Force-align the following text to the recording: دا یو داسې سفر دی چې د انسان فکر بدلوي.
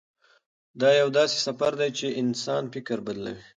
دا 0.81 0.89
یو 1.01 1.09
داسې 1.17 1.37
سفر 1.47 1.71
دی 1.79 1.89
چې 1.97 2.07
د 2.09 2.15
انسان 2.21 2.63
فکر 2.73 2.97
بدلوي. 3.05 3.43